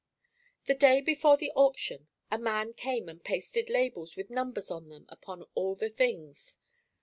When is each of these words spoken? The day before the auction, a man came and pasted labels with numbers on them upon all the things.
The 0.65 0.73
day 0.73 0.99
before 0.99 1.37
the 1.37 1.51
auction, 1.53 2.07
a 2.31 2.39
man 2.39 2.73
came 2.73 3.07
and 3.07 3.23
pasted 3.23 3.69
labels 3.69 4.15
with 4.15 4.31
numbers 4.31 4.71
on 4.71 4.89
them 4.89 5.05
upon 5.09 5.43
all 5.53 5.75
the 5.75 5.89
things. 5.89 6.57